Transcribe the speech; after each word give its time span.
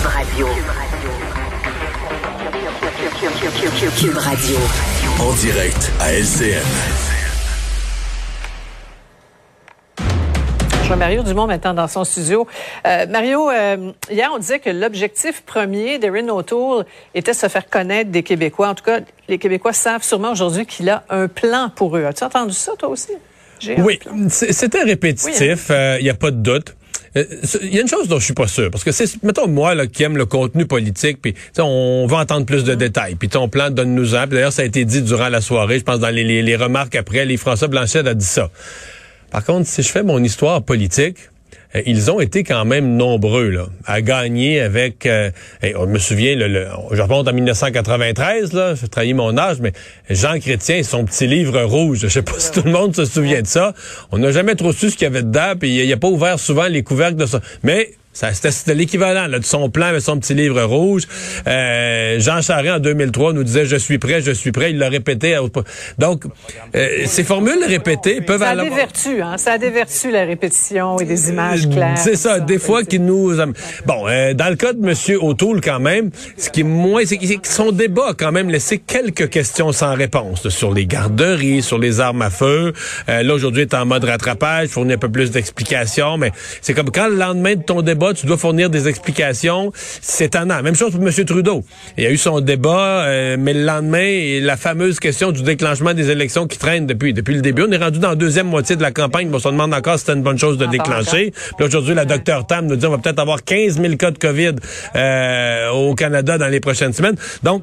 Cube 0.00 0.08
Radio. 0.08 0.46
Cube 3.98 4.16
Radio. 4.16 4.56
En 5.20 5.32
direct 5.34 5.92
à 6.00 6.14
LCN. 6.14 6.62
Je 10.82 10.86
vois 10.86 10.96
Mario 10.96 11.22
Dumont 11.22 11.46
maintenant 11.46 11.74
dans 11.74 11.86
son 11.86 12.04
studio. 12.04 12.46
Euh, 12.86 13.06
Mario, 13.08 13.50
euh, 13.50 13.92
hier, 14.10 14.30
on 14.34 14.38
disait 14.38 14.60
que 14.60 14.70
l'objectif 14.70 15.42
premier 15.42 15.98
d'Erin 15.98 16.28
O'Toole 16.28 16.86
était 17.14 17.32
de 17.32 17.36
se 17.36 17.48
faire 17.48 17.68
connaître 17.68 18.10
des 18.10 18.22
Québécois. 18.22 18.68
En 18.68 18.74
tout 18.74 18.84
cas, 18.84 19.00
les 19.28 19.36
Québécois 19.36 19.74
savent 19.74 20.02
sûrement 20.02 20.32
aujourd'hui 20.32 20.64
qu'il 20.64 20.88
a 20.88 21.04
un 21.10 21.28
plan 21.28 21.70
pour 21.76 21.98
eux. 21.98 22.06
As-tu 22.06 22.24
entendu 22.24 22.54
ça, 22.54 22.72
toi 22.78 22.88
aussi? 22.88 23.12
Oui, 23.78 23.98
c'était 24.30 24.82
répétitif, 24.82 25.66
il 25.68 25.74
hein. 25.74 25.98
n'y 26.00 26.08
euh, 26.08 26.12
a 26.12 26.16
pas 26.16 26.30
de 26.30 26.36
doute. 26.36 26.74
Il 27.14 27.22
euh, 27.22 27.66
y 27.70 27.78
a 27.78 27.80
une 27.80 27.88
chose 27.88 28.06
dont 28.06 28.18
je 28.18 28.24
suis 28.24 28.34
pas 28.34 28.46
sûr, 28.46 28.70
parce 28.70 28.84
que 28.84 28.92
c'est, 28.92 29.22
mettons 29.24 29.48
moi 29.48 29.74
là, 29.74 29.86
qui 29.86 30.04
aime 30.04 30.16
le 30.16 30.26
contenu 30.26 30.66
politique, 30.66 31.20
puis 31.20 31.34
on 31.58 32.06
va 32.08 32.18
entendre 32.18 32.46
plus 32.46 32.62
de 32.62 32.74
mm. 32.74 32.76
détails, 32.76 33.14
puis 33.16 33.28
ton 33.28 33.48
plan 33.48 33.70
donne-nous-en. 33.70 34.28
D'ailleurs, 34.28 34.52
ça 34.52 34.62
a 34.62 34.64
été 34.64 34.84
dit 34.84 35.02
durant 35.02 35.28
la 35.28 35.40
soirée, 35.40 35.80
je 35.80 35.84
pense 35.84 35.98
dans 35.98 36.08
les, 36.08 36.42
les, 36.42 36.56
remarques 36.56 36.94
après, 36.94 37.24
les 37.24 37.36
François 37.36 37.68
Blanchet 37.68 38.06
a 38.06 38.14
dit 38.14 38.24
ça. 38.24 38.50
Par 39.30 39.44
contre, 39.44 39.66
si 39.66 39.82
je 39.82 39.88
fais 39.88 40.02
mon 40.02 40.22
histoire 40.22 40.62
politique, 40.62 41.16
ils 41.86 42.10
ont 42.10 42.20
été 42.20 42.42
quand 42.42 42.64
même 42.64 42.96
nombreux 42.96 43.48
là, 43.48 43.66
à 43.86 44.02
gagner 44.02 44.60
avec. 44.60 45.06
Euh, 45.06 45.30
on 45.76 45.86
me 45.86 45.98
souvient, 45.98 46.34
le, 46.34 46.48
le, 46.48 46.66
je 46.90 47.00
remonte 47.00 47.28
en 47.28 47.32
1993, 47.32 48.52
là, 48.52 48.74
je 48.74 48.86
trahis 48.86 49.14
mon 49.14 49.36
âge, 49.38 49.58
mais 49.60 49.72
Jean 50.08 50.38
Chrétien, 50.40 50.82
son 50.82 51.04
petit 51.04 51.26
livre 51.26 51.62
rouge. 51.62 52.00
Je 52.02 52.08
sais 52.08 52.22
pas 52.22 52.38
si 52.38 52.50
tout 52.50 52.62
le 52.64 52.72
monde 52.72 52.94
se 52.96 53.04
souvient 53.04 53.42
de 53.42 53.46
ça. 53.46 53.74
On 54.10 54.18
n'a 54.18 54.32
jamais 54.32 54.54
trop 54.56 54.72
su 54.72 54.90
ce 54.90 54.96
qu'il 54.96 55.04
y 55.04 55.06
avait 55.06 55.22
dedans, 55.22 55.54
puis 55.58 55.84
il 55.84 55.92
a 55.92 55.96
pas 55.96 56.08
ouvert 56.08 56.38
souvent 56.38 56.66
les 56.66 56.82
couvercles 56.82 57.16
de 57.16 57.26
ça. 57.26 57.40
Mais 57.62 57.90
c'était 58.32 58.74
l'équivalent 58.74 59.28
de 59.28 59.44
son 59.44 59.70
plan 59.70 59.86
avec 59.86 60.02
son 60.02 60.18
petit 60.18 60.34
livre 60.34 60.62
rouge. 60.62 61.04
Euh, 61.46 62.20
Jean 62.20 62.42
Charest, 62.42 62.76
en 62.76 62.78
2003, 62.78 63.32
nous 63.32 63.44
disait 63.44 63.64
«Je 63.66 63.76
suis 63.76 63.98
prêt, 63.98 64.20
je 64.20 64.32
suis 64.32 64.52
prêt». 64.52 64.70
Il 64.72 64.78
l'a 64.78 64.88
répété. 64.88 65.38
Donc, 65.98 66.24
euh, 66.74 66.88
ces 67.06 67.24
formules 67.24 67.64
répétées 67.66 68.20
peuvent... 68.20 68.40
Ça 68.40 68.50
a 68.50 68.56
des 68.56 68.70
vertus, 68.70 69.22
hein? 69.22 69.38
Ça 69.38 69.52
a 69.52 69.58
des 69.58 69.70
vertus, 69.70 70.12
la 70.12 70.24
répétition 70.24 70.98
et 70.98 71.04
des 71.04 71.30
images 71.30 71.66
euh, 71.66 71.70
claires. 71.70 71.98
C'est 71.98 72.16
ça, 72.16 72.40
des 72.40 72.58
fois 72.58 72.84
qui 72.84 72.98
nous... 72.98 73.34
Bon, 73.86 74.04
dans 74.34 74.50
le 74.50 74.56
cas 74.56 74.72
de 74.72 74.86
M. 74.86 74.94
O'Toole, 75.20 75.60
quand 75.60 75.80
même, 75.80 76.10
ce 76.36 76.50
qui 76.50 76.60
est 76.60 76.64
moins... 76.64 77.04
c'est 77.04 77.16
que 77.16 77.48
son 77.48 77.72
débat 77.72 78.08
a 78.10 78.14
quand 78.14 78.32
même 78.32 78.50
laissé 78.50 78.78
quelques 78.78 79.30
questions 79.30 79.72
sans 79.72 79.94
réponse 79.94 80.48
sur 80.48 80.72
les 80.72 80.86
garderies, 80.86 81.62
sur 81.62 81.78
les 81.78 82.00
armes 82.00 82.22
à 82.22 82.30
feu. 82.30 82.72
là, 83.08 83.34
aujourd'hui, 83.34 83.62
est 83.62 83.74
en 83.74 83.86
mode 83.86 84.04
rattrapage, 84.04 84.68
fournit 84.68 84.94
un 84.94 84.98
peu 84.98 85.10
plus 85.10 85.30
d'explications, 85.30 86.16
mais 86.16 86.32
c'est 86.60 86.74
comme 86.74 86.90
quand 86.90 87.08
le 87.08 87.16
lendemain 87.16 87.54
de 87.54 87.62
ton 87.62 87.82
débat, 87.82 88.09
tu 88.12 88.26
dois 88.26 88.36
fournir 88.36 88.70
des 88.70 88.88
explications. 88.88 89.72
C'est 89.74 90.26
étonnant. 90.26 90.62
Même 90.62 90.74
chose 90.74 90.92
pour 90.92 91.06
M. 91.06 91.12
Trudeau. 91.24 91.64
Il 91.96 92.04
y 92.04 92.06
a 92.06 92.10
eu 92.10 92.16
son 92.16 92.40
débat, 92.40 93.04
euh, 93.04 93.36
mais 93.38 93.54
le 93.54 93.64
lendemain, 93.64 94.40
la 94.42 94.56
fameuse 94.56 95.00
question 95.00 95.32
du 95.32 95.42
déclenchement 95.42 95.94
des 95.94 96.10
élections 96.10 96.46
qui 96.46 96.58
traînent 96.58 96.86
depuis 96.86 97.12
depuis 97.12 97.34
le 97.34 97.42
début. 97.42 97.64
On 97.68 97.72
est 97.72 97.76
rendu 97.76 97.98
dans 97.98 98.10
la 98.10 98.14
deuxième 98.14 98.46
moitié 98.46 98.76
de 98.76 98.82
la 98.82 98.90
campagne. 98.90 99.30
on 99.32 99.38
se 99.38 99.48
demande 99.48 99.74
encore 99.74 99.94
si 99.94 100.00
c'était 100.00 100.14
une 100.14 100.22
bonne 100.22 100.38
chose 100.38 100.58
de 100.58 100.66
déclencher. 100.66 101.32
Puis 101.56 101.66
aujourd'hui, 101.66 101.94
la 101.94 102.04
docteur 102.04 102.46
Tam 102.46 102.66
nous 102.66 102.76
dit 102.76 102.86
on 102.86 102.90
va 102.90 102.98
peut-être 102.98 103.18
avoir 103.18 103.44
15 103.44 103.80
000 103.80 103.96
cas 103.96 104.10
de 104.10 104.18
COVID 104.18 104.56
euh, 104.96 105.70
au 105.70 105.94
Canada 105.94 106.38
dans 106.38 106.48
les 106.48 106.60
prochaines 106.60 106.92
semaines. 106.92 107.16
Donc, 107.42 107.62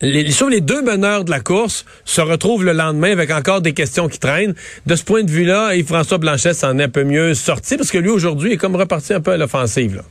les, 0.00 0.24
les 0.24 0.60
deux 0.60 0.82
meneurs 0.82 1.24
de 1.24 1.30
la 1.30 1.40
course 1.40 1.84
se 2.04 2.20
retrouvent 2.20 2.64
le 2.64 2.72
lendemain 2.72 3.12
avec 3.12 3.30
encore 3.30 3.60
des 3.60 3.72
questions 3.72 4.08
qui 4.08 4.18
traînent. 4.18 4.54
De 4.86 4.94
ce 4.94 5.04
point 5.04 5.22
de 5.22 5.30
vue-là, 5.30 5.74
Yves-François 5.74 6.18
Blanchet 6.18 6.54
s'en 6.54 6.78
est 6.78 6.84
un 6.84 6.88
peu 6.88 7.04
mieux 7.04 7.34
sorti 7.34 7.76
parce 7.76 7.90
que 7.90 7.98
lui, 7.98 8.10
aujourd'hui, 8.10 8.52
est 8.52 8.56
comme 8.56 8.76
reparti 8.76 9.14
un 9.14 9.20
peu 9.20 9.32
à 9.32 9.36
l'offensive. 9.36 10.02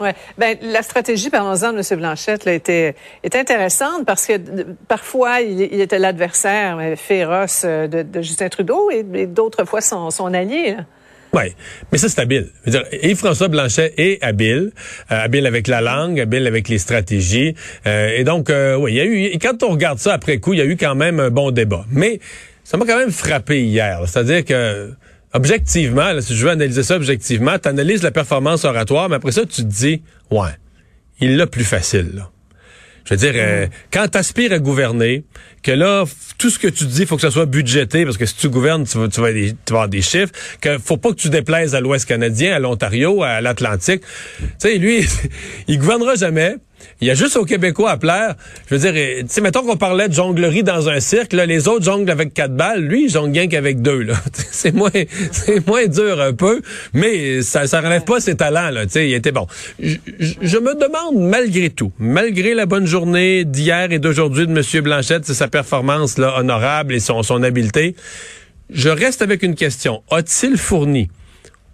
Ouais. 0.00 0.14
Ben, 0.36 0.56
la 0.62 0.82
stratégie, 0.82 1.30
parlons-en 1.30 1.72
de 1.72 1.78
M. 1.78 1.98
Blanchette, 1.98 2.44
là, 2.44 2.54
était, 2.54 2.96
intéressante 3.34 4.04
parce 4.04 4.26
que 4.26 4.36
parfois, 4.88 5.40
il, 5.42 5.80
était 5.80 5.98
l'adversaire 5.98 6.94
féroce 6.96 7.62
euh, 7.64 7.86
de, 7.86 8.22
Justin 8.22 8.48
Trudeau 8.48 8.90
et, 8.90 9.26
d'autres 9.26 9.64
fois 9.64 9.80
son 9.80 10.34
allié. 10.34 10.76
Oui, 11.34 11.44
mais 11.90 11.96
ça, 11.96 12.10
c'est 12.10 12.20
habile. 12.20 12.48
Et 12.92 13.14
François 13.14 13.48
Blanchet 13.48 13.94
est 13.96 14.22
habile, 14.22 14.70
euh, 15.10 15.24
habile 15.24 15.46
avec 15.46 15.66
la 15.66 15.80
langue, 15.80 16.20
habile 16.20 16.46
avec 16.46 16.68
les 16.68 16.76
stratégies. 16.76 17.54
Euh, 17.86 18.18
et 18.18 18.22
donc, 18.22 18.50
euh, 18.50 18.76
oui, 18.76 18.92
il 18.92 18.96
y 18.96 19.00
a 19.00 19.04
eu, 19.06 19.38
quand 19.40 19.62
on 19.62 19.70
regarde 19.70 19.98
ça 19.98 20.12
après 20.12 20.38
coup, 20.40 20.52
il 20.52 20.58
y 20.58 20.62
a 20.62 20.66
eu 20.66 20.76
quand 20.76 20.94
même 20.94 21.20
un 21.20 21.30
bon 21.30 21.50
débat. 21.50 21.86
Mais 21.90 22.20
ça 22.64 22.76
m'a 22.76 22.84
quand 22.84 22.98
même 22.98 23.10
frappé 23.10 23.64
hier. 23.64 24.02
C'est-à-dire 24.06 24.44
que, 24.44 24.92
objectivement, 25.32 26.20
si 26.20 26.36
je 26.36 26.44
veux 26.44 26.50
analyser 26.50 26.82
ça 26.82 26.96
objectivement, 26.96 27.58
tu 27.58 27.66
analyses 27.66 28.02
la 28.02 28.10
performance 28.10 28.66
oratoire, 28.66 29.08
mais 29.08 29.16
après 29.16 29.32
ça, 29.32 29.46
tu 29.46 29.62
te 29.62 29.68
dis, 29.68 30.02
ouais, 30.30 30.50
il 31.18 31.38
l'a 31.38 31.46
plus 31.46 31.64
facile. 31.64 32.10
Là. 32.14 32.30
Je 33.04 33.14
veux 33.14 33.18
dire, 33.18 33.32
euh, 33.36 33.66
quand 33.92 34.06
tu 34.08 34.18
aspires 34.18 34.52
à 34.52 34.58
gouverner, 34.58 35.24
que 35.62 35.70
là, 35.70 36.04
tout 36.38 36.50
ce 36.50 36.58
que 36.58 36.68
tu 36.68 36.84
dis, 36.84 37.06
faut 37.06 37.16
que 37.16 37.22
ce 37.22 37.30
soit 37.30 37.46
budgété, 37.46 38.04
parce 38.04 38.16
que 38.16 38.26
si 38.26 38.34
tu 38.34 38.48
gouvernes, 38.48 38.84
tu 38.84 38.98
vas, 38.98 39.08
tu 39.08 39.20
vas, 39.20 39.28
avoir 39.68 39.88
des 39.88 40.02
chiffres, 40.02 40.32
que 40.60 40.78
faut 40.78 40.96
pas 40.96 41.10
que 41.10 41.16
tu 41.16 41.28
déplaises 41.28 41.74
à 41.74 41.80
l'Ouest 41.80 42.06
canadien, 42.06 42.54
à 42.54 42.58
l'Ontario, 42.58 43.22
à 43.22 43.40
l'Atlantique. 43.40 44.02
Tu 44.38 44.46
sais, 44.58 44.78
lui, 44.78 45.06
il 45.68 45.78
gouvernera 45.78 46.14
jamais. 46.14 46.56
Il 47.00 47.08
y 47.08 47.10
a 47.10 47.14
juste 47.14 47.36
aux 47.36 47.44
Québécois 47.44 47.90
à 47.90 47.96
plaire. 47.96 48.34
Je 48.68 48.74
veux 48.74 48.80
dire, 48.80 48.92
tu 48.92 49.26
sais, 49.28 49.40
mettons 49.40 49.62
qu'on 49.62 49.76
parlait 49.76 50.08
de 50.08 50.14
jonglerie 50.14 50.62
dans 50.62 50.88
un 50.88 51.00
cirque, 51.00 51.32
là, 51.32 51.46
les 51.46 51.68
autres 51.68 51.84
jonglent 51.84 52.10
avec 52.10 52.34
quatre 52.34 52.54
balles, 52.54 52.80
lui, 52.80 53.04
il 53.04 53.10
jongle 53.10 53.32
rien 53.32 53.48
qu'avec 53.48 53.82
deux, 53.82 54.02
là. 54.02 54.14
c'est 54.50 54.74
moins, 54.74 54.90
c'est 55.32 55.66
moins 55.66 55.86
dur 55.86 56.20
un 56.20 56.32
peu, 56.32 56.62
mais 56.92 57.42
ça, 57.42 57.66
ça 57.66 57.80
relève 57.80 58.04
pas 58.04 58.20
ses 58.20 58.36
talents, 58.36 58.70
là. 58.70 58.86
Tu 58.86 58.92
sais, 58.92 59.08
il 59.08 59.14
était 59.14 59.32
bon. 59.32 59.46
Je, 59.80 60.58
me 60.58 60.74
demande, 60.74 61.28
malgré 61.28 61.70
tout, 61.70 61.92
malgré 61.98 62.54
la 62.54 62.66
bonne 62.66 62.86
journée 62.86 63.44
d'hier 63.44 63.90
et 63.90 63.98
d'aujourd'hui 63.98 64.46
de 64.46 64.52
M. 64.52 64.82
Blanchette, 64.82 65.24
performance, 65.52 66.18
honorable 66.18 66.94
et 66.94 67.00
son, 67.00 67.22
son 67.22 67.44
habileté, 67.44 67.94
je 68.70 68.88
reste 68.88 69.22
avec 69.22 69.44
une 69.44 69.54
question. 69.54 70.02
A-t-il 70.10 70.56
fourni 70.56 71.08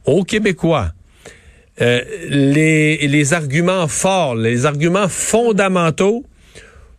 aux 0.04 0.24
Québécois 0.24 0.92
euh, 1.80 2.02
les, 2.28 3.06
les 3.06 3.34
arguments 3.34 3.86
forts, 3.86 4.34
les 4.34 4.66
arguments 4.66 5.08
fondamentaux 5.08 6.24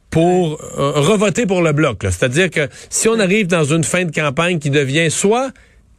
pour 0.09 0.59
euh, 0.77 0.91
revoter 0.95 1.45
pour 1.45 1.61
le 1.61 1.73
bloc. 1.73 2.03
C'est-à-dire 2.03 2.49
que 2.49 2.69
si 2.89 3.09
on 3.09 3.19
arrive 3.19 3.47
dans 3.47 3.65
une 3.65 3.83
fin 3.83 4.05
de 4.05 4.11
campagne 4.11 4.57
qui 4.57 4.69
devient 4.69 5.11
soit 5.11 5.51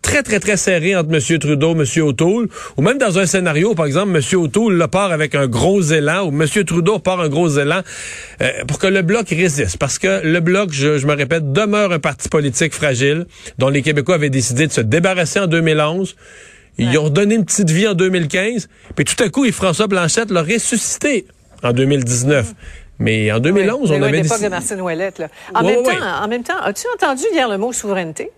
très, 0.03 0.23
très, 0.23 0.41
très 0.41 0.57
serré 0.57 0.97
entre 0.97 1.13
M. 1.13 1.39
Trudeau, 1.39 1.73
M. 1.73 1.85
O'Toole, 2.03 2.49
ou 2.77 2.83
même 2.83 2.99
dans 2.99 3.19
un 3.19 3.27
scénario, 3.27 3.75
par 3.75 3.87
exemple, 3.87 4.17
M. 4.17 4.41
O'Toole 4.41 4.75
le 4.75 4.87
part 4.89 5.13
avec 5.13 5.35
un 5.35 5.47
gros 5.47 5.83
élan, 5.83 6.27
ou 6.27 6.29
M. 6.29 6.47
Trudeau 6.65 6.99
part 6.99 7.21
un 7.21 7.29
gros 7.29 7.49
élan, 7.49 7.81
euh, 8.41 8.51
pour 8.67 8.79
que 8.79 8.87
le 8.87 9.03
Bloc 9.03 9.29
résiste. 9.29 9.77
Parce 9.79 9.99
que 9.99 10.25
le 10.25 10.41
Bloc, 10.41 10.71
je, 10.73 10.99
je, 10.99 11.07
me 11.07 11.15
répète, 11.15 11.53
demeure 11.53 11.93
un 11.93 11.99
parti 11.99 12.29
politique 12.29 12.75
fragile, 12.75 13.27
dont 13.59 13.69
les 13.69 13.83
Québécois 13.83 14.17
avaient 14.17 14.31
décidé 14.31 14.67
de 14.67 14.73
se 14.73 14.81
débarrasser 14.81 15.41
en 15.41 15.47
2011, 15.47 16.17
ils 16.79 16.99
ont 16.99 17.05
redonné 17.05 17.35
une 17.35 17.45
petite 17.45 17.71
vie 17.71 17.87
en 17.87 17.95
2015. 17.95 18.69
Puis 18.97 19.05
tout 19.05 19.23
à 19.23 19.29
coup, 19.29 19.51
François 19.53 19.87
Blanchette 19.87 20.31
l'a 20.31 20.43
ressuscité 20.43 21.27
en 21.63 21.73
2019. 21.73 22.55
Mais 22.99 23.33
en 23.33 23.39
2011, 23.39 23.91
on 23.91 24.03
avait 24.03 24.23
l'époque 24.23 24.43
de 24.43 24.49
Martine 24.49 24.81
Ouellette. 24.81 25.19
Là. 25.19 25.29
En, 25.55 25.63
même 25.63 25.83
temps, 25.83 26.23
en 26.23 26.29
même 26.29 26.43
temps, 26.43 26.59
as-tu 26.63 26.87
entendu 26.95 27.25
hier 27.33 27.49
le 27.49 27.59
mot 27.59 27.73
souveraineté? 27.73 28.31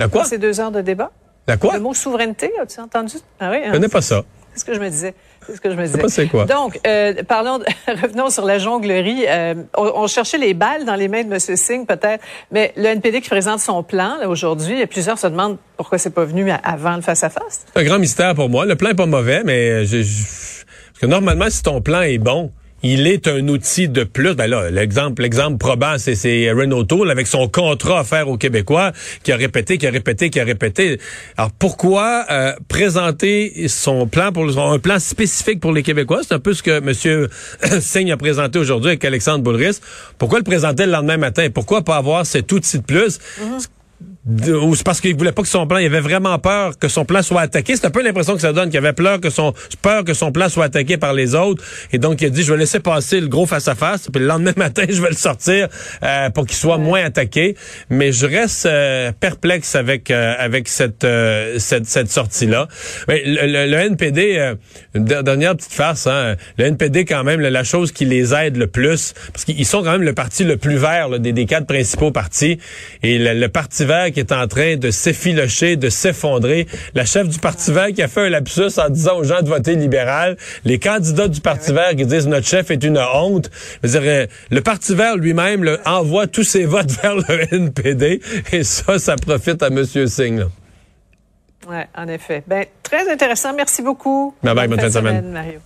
La 0.00 0.08
quoi? 0.08 0.24
ces 0.24 0.38
deux 0.38 0.60
heures 0.60 0.72
de 0.72 0.80
débat? 0.80 1.10
La 1.46 1.58
quoi? 1.58 1.74
Le 1.74 1.80
mot 1.80 1.92
souveraineté, 1.92 2.50
as-tu 2.60 2.80
entendu? 2.80 3.16
Ah 3.38 3.50
oui, 3.50 3.58
hein? 3.58 3.62
Je 3.66 3.72
connais 3.72 3.88
pas 3.88 4.00
ça. 4.00 4.24
C'est 4.54 4.60
ce 4.60 4.64
que 4.64 4.74
je 4.74 4.80
me 4.80 4.88
disais. 4.88 5.14
C'est 5.46 5.56
ce 5.56 5.60
que 5.60 5.70
je 5.70 5.76
me 5.76 5.84
disais. 5.84 5.98
Pas 5.98 6.08
c'est 6.08 6.26
quoi. 6.26 6.46
Donc, 6.46 6.80
euh, 6.86 7.22
parlons, 7.22 7.60
revenons 7.86 8.30
sur 8.30 8.46
la 8.46 8.58
jonglerie. 8.58 9.26
Euh, 9.28 9.54
on, 9.76 10.06
cherchait 10.06 10.38
les 10.38 10.54
balles 10.54 10.86
dans 10.86 10.94
les 10.94 11.08
mains 11.08 11.22
de 11.22 11.32
M. 11.32 11.38
Singh, 11.38 11.86
peut-être, 11.86 12.24
mais 12.50 12.72
le 12.76 12.86
NPD 12.86 13.20
qui 13.20 13.28
présente 13.28 13.60
son 13.60 13.82
plan 13.82 14.16
aujourd'hui, 14.26 14.84
plusieurs 14.86 15.18
se 15.18 15.26
demandent 15.26 15.58
pourquoi 15.76 15.98
c'est 15.98 16.10
pas 16.10 16.24
venu 16.24 16.50
avant 16.50 16.96
le 16.96 17.02
face-à-face. 17.02 17.66
C'est 17.72 17.80
un 17.80 17.84
grand 17.84 17.98
mystère 17.98 18.34
pour 18.34 18.48
moi. 18.48 18.64
Le 18.64 18.74
plan 18.74 18.90
est 18.90 18.94
pas 18.94 19.06
mauvais, 19.06 19.42
mais 19.44 19.84
je, 19.84 20.02
je, 20.02 20.24
parce 20.92 21.00
que 21.00 21.06
normalement, 21.06 21.48
si 21.48 21.62
ton 21.62 21.80
plan 21.80 22.00
est 22.00 22.18
bon, 22.18 22.50
il 22.82 23.06
est 23.06 23.28
un 23.28 23.46
outil 23.48 23.88
de 23.88 24.04
plus. 24.04 24.34
Ben 24.34 24.46
là, 24.46 24.70
l'exemple, 24.70 25.22
l'exemple 25.22 25.58
probant, 25.58 25.96
c'est, 25.98 26.14
c'est 26.14 26.50
Renault 26.50 26.84
Tool 26.84 27.10
avec 27.10 27.26
son 27.26 27.48
contrat 27.48 28.00
offert 28.00 28.28
aux 28.28 28.36
Québécois, 28.36 28.92
qui 29.22 29.32
a 29.32 29.36
répété, 29.36 29.78
qui 29.78 29.86
a 29.86 29.90
répété, 29.90 30.30
qui 30.30 30.40
a 30.40 30.44
répété. 30.44 31.00
Alors 31.36 31.50
pourquoi 31.52 32.24
euh, 32.30 32.52
présenter 32.68 33.68
son 33.68 34.06
plan 34.06 34.32
pour 34.32 34.44
un 34.58 34.78
plan 34.78 34.98
spécifique 34.98 35.60
pour 35.60 35.72
les 35.72 35.82
Québécois? 35.82 36.20
C'est 36.26 36.34
un 36.34 36.38
peu 36.38 36.54
ce 36.54 36.62
que 36.62 36.70
M. 36.70 37.28
Singh 37.80 38.10
a 38.10 38.16
présenté 38.16 38.58
aujourd'hui 38.58 38.90
avec 38.90 39.04
Alexandre 39.04 39.44
Boulris. 39.44 39.80
Pourquoi 40.18 40.38
le 40.38 40.44
présenter 40.44 40.86
le 40.86 40.92
lendemain 40.92 41.16
matin? 41.16 41.48
Pourquoi 41.52 41.82
pas 41.82 41.96
avoir 41.96 42.26
cet 42.26 42.50
outil 42.52 42.78
de 42.78 42.84
plus? 42.84 43.18
Mm-hmm. 43.18 43.66
Ou 44.28 44.74
c'est 44.74 44.84
parce 44.84 45.00
qu'il 45.00 45.16
voulait 45.16 45.32
pas 45.32 45.40
que 45.40 45.48
son 45.48 45.66
plan, 45.66 45.78
il 45.78 45.86
avait 45.86 46.00
vraiment 46.00 46.38
peur 46.38 46.78
que 46.78 46.88
son 46.88 47.06
plan 47.06 47.22
soit 47.22 47.40
attaqué. 47.40 47.74
C'est 47.74 47.86
un 47.86 47.90
peu 47.90 48.02
l'impression 48.02 48.34
que 48.34 48.42
ça 48.42 48.52
donne, 48.52 48.68
qu'il 48.68 48.76
avait 48.76 48.92
peur 48.92 49.18
que 49.18 49.30
son 49.30 49.54
peur 49.80 50.04
que 50.04 50.12
son 50.12 50.30
plan 50.30 50.50
soit 50.50 50.66
attaqué 50.66 50.98
par 50.98 51.14
les 51.14 51.34
autres. 51.34 51.64
Et 51.92 51.98
donc 51.98 52.20
il 52.20 52.26
a 52.26 52.30
dit, 52.30 52.42
je 52.42 52.52
vais 52.52 52.58
laisser 52.58 52.80
passer 52.80 53.18
le 53.18 53.28
gros 53.28 53.46
face 53.46 53.66
à 53.66 53.74
face, 53.74 54.08
puis 54.12 54.20
le 54.20 54.26
lendemain 54.26 54.52
matin, 54.56 54.84
je 54.88 55.00
vais 55.00 55.08
le 55.08 55.16
sortir 55.16 55.68
euh, 56.02 56.28
pour 56.30 56.46
qu'il 56.46 56.56
soit 56.56 56.76
moins 56.76 57.02
attaqué. 57.02 57.56
Mais 57.88 58.12
je 58.12 58.26
reste 58.26 58.66
euh, 58.66 59.10
perplexe 59.18 59.74
avec 59.74 60.10
euh, 60.10 60.34
avec 60.38 60.68
cette, 60.68 61.06
cette 61.58 61.86
cette 61.86 62.10
sortie 62.10 62.46
là. 62.46 62.68
Mais 63.08 63.22
le, 63.24 63.74
NPD, 63.74 64.54
une 64.94 65.04
dernière 65.04 65.56
petite 65.56 65.72
farce, 65.72 66.06
hein, 66.06 66.36
le 66.58 66.66
NPD 66.66 67.06
quand 67.06 67.24
même, 67.24 67.40
la 67.40 67.64
chose 67.64 67.90
qui 67.90 68.04
les 68.04 68.34
aide 68.34 68.58
le 68.58 68.66
plus, 68.66 69.14
parce 69.32 69.46
qu'ils 69.46 69.64
sont 69.64 69.82
quand 69.82 69.92
même 69.92 70.02
le 70.02 70.12
parti 70.12 70.44
le 70.44 70.58
plus 70.58 70.76
vert 70.76 71.18
des, 71.18 71.32
des 71.32 71.46
quatre 71.46 71.66
principaux 71.66 72.10
partis, 72.10 72.58
et 73.02 73.18
le 73.18 73.48
Parti 73.48 73.84
vert 73.84 74.09
qui 74.12 74.20
est 74.20 74.32
en 74.32 74.46
train 74.46 74.76
de 74.76 74.90
s'effilocher, 74.90 75.76
de 75.76 75.88
s'effondrer. 75.88 76.66
La 76.94 77.04
chef 77.04 77.28
du 77.28 77.38
Parti 77.38 77.72
vert 77.72 77.88
qui 77.94 78.02
a 78.02 78.08
fait 78.08 78.26
un 78.26 78.28
lapsus 78.28 78.78
en 78.78 78.88
disant 78.88 79.16
aux 79.18 79.24
gens 79.24 79.42
de 79.42 79.48
voter 79.48 79.74
libéral. 79.74 80.36
Les 80.64 80.78
candidats 80.78 81.28
du 81.28 81.40
Parti 81.40 81.72
vert 81.72 81.96
qui 81.96 82.06
disent 82.06 82.26
notre 82.26 82.46
chef 82.46 82.70
est 82.70 82.82
une 82.84 82.98
honte. 82.98 83.50
Je 83.82 83.98
euh, 83.98 84.26
le 84.50 84.60
Parti 84.60 84.94
vert 84.94 85.16
lui-même 85.16 85.78
envoie 85.84 86.26
tous 86.26 86.44
ses 86.44 86.64
votes 86.64 86.90
vers 87.02 87.16
le 87.16 87.54
NPD 87.54 88.20
et 88.52 88.64
ça, 88.64 88.98
ça 88.98 89.16
profite 89.16 89.62
à 89.62 89.68
M. 89.68 89.84
Singh. 89.84 90.44
Oui, 91.68 91.76
en 91.96 92.08
effet. 92.08 92.42
Ben, 92.46 92.64
très 92.82 93.10
intéressant. 93.10 93.52
Merci 93.54 93.82
beaucoup. 93.82 94.34
Bye 94.42 94.54
bye, 94.54 94.68
bonne, 94.68 94.80
fin 94.80 94.86
de 94.86 94.92
semaine. 94.92 95.30
Mario. 95.30 95.60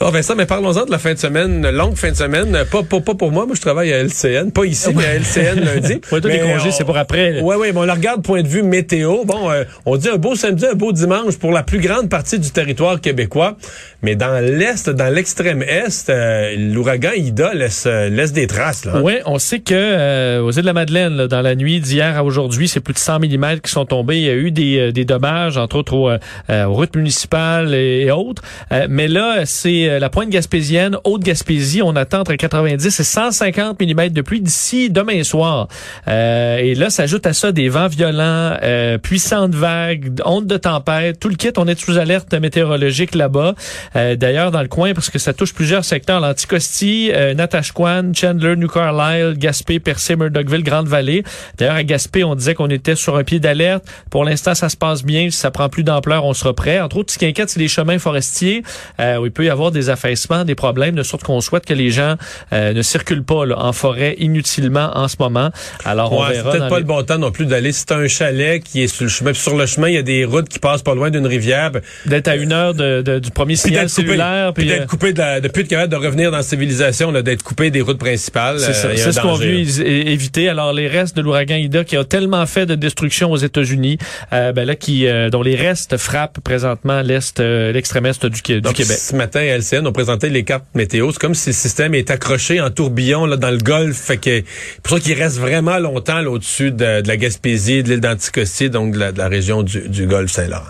Oh 0.00 0.10
Vincent, 0.10 0.34
mais 0.34 0.44
parlons-en 0.44 0.86
de 0.86 0.90
la 0.90 0.98
fin 0.98 1.14
de 1.14 1.18
semaine, 1.18 1.70
longue 1.70 1.94
fin 1.94 2.10
de 2.10 2.16
semaine. 2.16 2.64
Pas, 2.68 2.82
pas, 2.82 3.00
pas 3.00 3.14
pour 3.14 3.30
moi, 3.30 3.46
moi 3.46 3.54
je 3.54 3.60
travaille 3.60 3.92
à 3.92 4.02
LCN, 4.02 4.50
pas 4.50 4.64
ici, 4.64 4.88
mais 4.92 5.04
à 5.04 5.14
LCN 5.14 5.60
lundi. 5.64 6.00
ouais, 6.10 6.20
les 6.24 6.40
congés, 6.40 6.72
c'est 6.72 6.82
pour 6.82 6.96
après. 6.96 7.40
Oui, 7.40 7.54
oui, 7.56 7.68
mais 7.72 7.78
on 7.78 7.84
la 7.84 7.94
regarde 7.94 8.20
point 8.24 8.42
de 8.42 8.48
vue 8.48 8.64
météo. 8.64 9.24
Bon, 9.24 9.52
euh, 9.52 9.62
on 9.86 9.96
dit 9.96 10.08
un 10.08 10.16
beau 10.16 10.34
samedi, 10.34 10.66
un 10.66 10.74
beau 10.74 10.90
dimanche 10.90 11.36
pour 11.38 11.52
la 11.52 11.62
plus 11.62 11.78
grande 11.78 12.08
partie 12.08 12.40
du 12.40 12.50
territoire 12.50 13.00
québécois. 13.00 13.56
Mais 14.02 14.16
dans 14.16 14.44
l'Est, 14.44 14.90
dans 14.90 15.14
l'extrême 15.14 15.62
Est, 15.62 16.10
euh, 16.10 16.56
l'ouragan 16.58 17.12
Ida 17.14 17.54
laisse, 17.54 17.84
euh, 17.86 18.08
laisse 18.08 18.32
des 18.32 18.48
traces. 18.48 18.84
Là. 18.84 19.00
Oui, 19.00 19.18
on 19.26 19.38
sait 19.38 19.60
que 19.60 20.40
aux 20.40 20.50
îles 20.50 20.62
de 20.62 20.66
la 20.66 20.72
Madeleine, 20.72 21.28
dans 21.28 21.40
la 21.40 21.54
nuit 21.54 21.78
d'hier 21.78 22.18
à 22.18 22.24
aujourd'hui, 22.24 22.66
c'est 22.66 22.80
plus 22.80 22.94
de 22.94 22.98
100 22.98 23.20
mm 23.20 23.60
qui 23.62 23.70
sont 23.70 23.86
tombés. 23.86 24.16
Il 24.16 24.24
y 24.24 24.30
a 24.30 24.34
eu 24.34 24.50
des, 24.50 24.90
des 24.90 25.04
dommages, 25.04 25.56
entre 25.56 25.76
autres 25.76 25.94
aux, 25.94 26.72
routes 26.72 26.96
municipales 26.96 27.74
et, 27.74 28.10
autres. 28.10 28.42
mais 28.88 29.06
là, 29.06 29.42
c'est 29.44 29.83
la 29.86 30.08
pointe 30.10 30.28
gaspésienne, 30.28 30.96
Haute-Gaspésie, 31.04 31.82
on 31.82 31.96
attend 31.96 32.20
entre 32.20 32.34
90 32.34 33.00
et 33.00 33.04
150 33.04 33.80
mm 33.80 34.08
de 34.08 34.22
pluie 34.22 34.40
d'ici 34.40 34.90
demain 34.90 35.22
soir. 35.24 35.68
Euh, 36.08 36.58
et 36.58 36.74
là, 36.74 36.90
s'ajoute 36.90 37.26
à 37.26 37.32
ça 37.32 37.52
des 37.52 37.68
vents 37.68 37.88
violents, 37.88 38.56
euh, 38.62 38.98
puissantes 38.98 39.54
vagues, 39.54 40.20
ondes 40.24 40.46
de 40.46 40.56
tempête, 40.56 41.18
tout 41.20 41.28
le 41.28 41.36
kit. 41.36 41.50
On 41.56 41.66
est 41.66 41.78
sous 41.78 41.98
alerte 41.98 42.34
météorologique 42.34 43.14
là-bas. 43.14 43.54
Euh, 43.96 44.16
d'ailleurs, 44.16 44.50
dans 44.50 44.62
le 44.62 44.68
coin, 44.68 44.94
parce 44.94 45.10
que 45.10 45.18
ça 45.18 45.32
touche 45.32 45.54
plusieurs 45.54 45.84
secteurs, 45.84 46.20
l'Anticosti, 46.20 47.10
euh, 47.12 47.34
Natashquan, 47.34 48.12
Chandler, 48.14 48.56
New 48.56 48.68
Carlisle, 48.68 49.36
Gaspé, 49.36 49.80
Percé, 49.80 50.16
Murdochville, 50.16 50.62
Grande-Vallée. 50.62 51.24
D'ailleurs, 51.58 51.76
à 51.76 51.82
Gaspé, 51.84 52.24
on 52.24 52.34
disait 52.34 52.54
qu'on 52.54 52.70
était 52.70 52.96
sur 52.96 53.16
un 53.16 53.24
pied 53.24 53.40
d'alerte. 53.40 53.84
Pour 54.10 54.24
l'instant, 54.24 54.54
ça 54.54 54.68
se 54.68 54.76
passe 54.76 55.02
bien. 55.02 55.30
Si 55.30 55.38
ça 55.38 55.50
prend 55.50 55.68
plus 55.68 55.84
d'ampleur, 55.84 56.24
on 56.24 56.34
sera 56.34 56.54
prêt. 56.54 56.80
Entre 56.80 56.96
autres, 56.96 57.12
ce 57.12 57.18
qui 57.18 57.26
inquiète, 57.26 57.50
c'est 57.50 57.60
les 57.60 57.68
chemins 57.68 57.98
forestiers 57.98 58.62
euh, 59.00 59.18
où 59.18 59.26
il 59.26 59.32
peut 59.32 59.44
y 59.44 59.50
avoir 59.50 59.70
des 59.74 59.90
affaires 59.90 60.14
des 60.46 60.54
problèmes, 60.54 60.94
de 60.94 61.02
sorte 61.02 61.22
qu'on 61.22 61.40
souhaite 61.40 61.66
que 61.66 61.74
les 61.74 61.90
gens 61.90 62.16
euh, 62.52 62.72
ne 62.72 62.82
circulent 62.82 63.24
pas 63.24 63.44
en 63.56 63.72
forêt 63.72 64.16
inutilement 64.18 64.90
en 64.94 65.08
ce 65.08 65.16
moment. 65.18 65.50
Alors, 65.84 66.12
on 66.12 66.24
verra. 66.24 66.52
C'est 66.52 66.58
peut-être 66.58 66.68
pas 66.68 66.78
le 66.78 66.84
bon 66.84 67.02
temps 67.02 67.18
non 67.18 67.30
plus 67.30 67.46
d'aller. 67.46 67.72
C'est 67.72 67.92
un 67.92 68.06
chalet 68.06 68.62
qui 68.62 68.82
est 68.82 68.86
sur 68.86 69.04
le 69.04 69.10
chemin. 69.10 69.34
Sur 69.34 69.56
le 69.56 69.66
chemin, 69.66 69.88
il 69.88 69.94
y 69.94 69.98
a 69.98 70.02
des 70.02 70.24
routes 70.24 70.48
qui 70.48 70.58
passent 70.58 70.82
pas 70.82 70.94
loin 70.94 71.10
d'une 71.10 71.26
rivière. 71.26 71.72
D'être 72.06 72.28
à 72.28 72.36
une 72.36 72.52
heure 72.52 72.74
de, 72.74 73.18
du 73.18 73.30
premier 73.30 73.56
signal 73.56 73.88
cellulaire. 73.88 74.52
puis 74.54 74.66
d'être 74.66 74.82
euh, 74.82 74.86
coupé, 74.86 75.12
de, 75.12 75.40
de 75.40 75.48
plus 75.48 75.62
être 75.62 75.68
capable 75.68 75.92
de 75.92 75.96
revenir 75.96 76.30
dans 76.30 76.38
la 76.38 76.42
civilisation, 76.42 77.12
d'être 77.12 77.42
coupé 77.42 77.70
des 77.70 77.80
routes 77.80 77.98
principales. 77.98 78.60
C'est 78.60 78.86
euh, 78.86 79.12
ce 79.12 79.20
qu'on 79.20 79.34
veut 79.34 79.54
éviter. 79.54 80.48
Alors, 80.48 80.72
les 80.72 80.88
restes 80.88 81.16
de 81.16 81.22
l'ouragan 81.22 81.56
Ida 81.56 81.84
qui 81.84 81.96
a 81.96 82.04
tellement 82.04 82.44
fait 82.46 82.66
de 82.66 82.74
destruction 82.74 83.30
aux 83.30 83.36
États-Unis, 83.36 83.98
ben 84.30 84.64
là, 84.64 84.76
qui, 84.76 85.06
dont 85.30 85.42
les 85.42 85.56
restes 85.56 85.96
frappent 85.96 86.40
présentement 86.40 87.02
l'est, 87.02 87.40
l'extrême 87.40 88.06
est 88.06 88.26
du, 88.26 88.60
du 88.60 88.72
Québec. 88.72 88.98
Ce 88.98 89.14
matin, 89.16 89.40
LCN, 89.64 89.86
on 89.86 89.92
présenter 89.92 90.28
les 90.28 90.44
cartes 90.44 90.64
météo. 90.74 91.10
C'est 91.12 91.18
comme 91.18 91.34
si 91.34 91.50
le 91.50 91.54
système 91.54 91.94
est 91.94 92.10
accroché 92.10 92.60
en 92.60 92.70
tourbillon 92.70 93.26
là, 93.26 93.36
dans 93.36 93.50
le 93.50 93.58
golfe. 93.58 93.96
Fait 93.96 94.16
que, 94.16 94.42
pour 94.82 94.96
ça 94.96 95.02
qu'il 95.02 95.14
reste 95.14 95.38
vraiment 95.38 95.78
longtemps 95.78 96.22
au-dessus 96.24 96.70
de, 96.70 97.06
la 97.06 97.16
Gaspésie, 97.16 97.82
de 97.82 97.90
l'île 97.90 98.00
d'Anticosti, 98.00 98.70
donc 98.70 98.92
de 98.92 99.12
la, 99.16 99.28
région 99.28 99.62
du, 99.62 100.06
golfe 100.06 100.30
Saint-Laurent. 100.30 100.62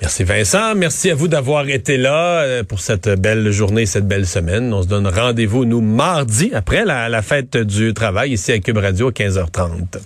Merci 0.00 0.24
Vincent. 0.24 0.74
Merci 0.74 1.10
à 1.10 1.14
vous 1.14 1.28
d'avoir 1.28 1.68
été 1.68 1.96
là 1.96 2.40
euh, 2.42 2.62
pour 2.62 2.80
cette 2.80 3.08
belle 3.08 3.50
journée, 3.52 3.86
cette 3.86 4.06
belle 4.06 4.26
semaine. 4.26 4.72
On 4.74 4.82
se 4.82 4.88
donne 4.88 5.06
rendez-vous, 5.06 5.64
nous, 5.64 5.80
mardi, 5.80 6.50
après 6.52 6.84
la 6.84 7.22
fête 7.22 7.56
du 7.56 7.94
travail, 7.94 8.32
ici 8.32 8.52
à 8.52 8.58
Cube 8.58 8.78
Radio 8.78 9.08
à 9.08 9.12
15h30. 9.12 10.00